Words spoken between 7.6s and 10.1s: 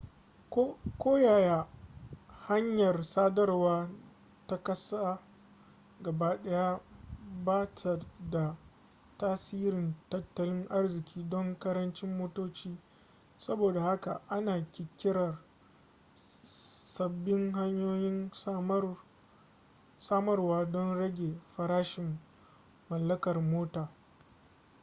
ta da tasirin